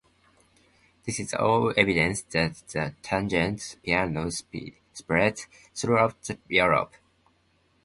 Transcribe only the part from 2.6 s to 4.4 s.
the tangent piano